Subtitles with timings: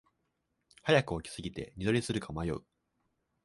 [0.81, 2.63] 早く起きすぎて二度寝するか迷う